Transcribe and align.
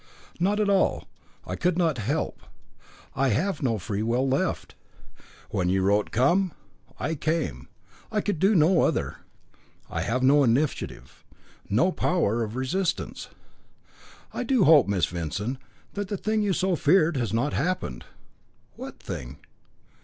"Not 0.39 0.59
at 0.59 0.67
all. 0.67 1.07
I 1.45 1.55
could 1.55 1.77
not 1.77 1.99
help. 1.99 2.41
I 3.15 3.27
have 3.27 3.61
no 3.61 3.77
free 3.77 4.01
will 4.01 4.27
left. 4.27 4.73
When 5.51 5.69
you 5.69 5.83
wrote 5.83 6.09
Come 6.09 6.53
I 6.99 7.13
came, 7.13 7.67
I 8.11 8.19
could 8.19 8.39
do 8.39 8.55
no 8.55 8.81
other. 8.81 9.17
I 9.91 10.01
have 10.01 10.23
no 10.23 10.43
initiative, 10.43 11.23
no 11.69 11.91
power 11.91 12.41
of 12.43 12.55
resistance." 12.55 13.29
"I 14.33 14.41
do 14.41 14.63
hope, 14.63 14.87
Miss 14.87 15.05
Vincent, 15.05 15.59
that 15.93 16.07
the 16.07 16.17
thing 16.17 16.41
you 16.41 16.53
so 16.53 16.75
feared 16.75 17.15
has 17.17 17.31
not 17.31 17.53
happened." 17.53 18.03
"What 18.75 18.97
thing?" 18.97 19.37